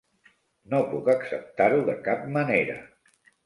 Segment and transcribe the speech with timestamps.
[0.71, 2.83] No puc acceptar-ho de cap manera.